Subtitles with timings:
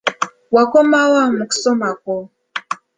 [0.55, 2.17] Wakomawa mukusoma kwo?